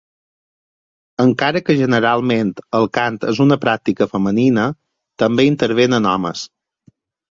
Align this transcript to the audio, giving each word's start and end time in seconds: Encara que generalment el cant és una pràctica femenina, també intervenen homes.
Encara 1.23 1.61
que 1.67 1.75
generalment 1.81 2.55
el 2.81 2.89
cant 2.99 3.21
és 3.35 3.45
una 3.47 3.61
pràctica 3.69 4.11
femenina, 4.17 4.69
també 5.25 5.51
intervenen 5.55 6.15
homes. 6.17 6.49